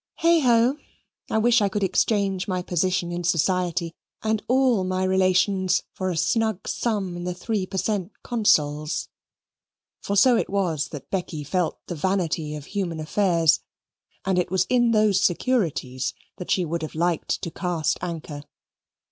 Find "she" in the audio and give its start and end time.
16.49-16.65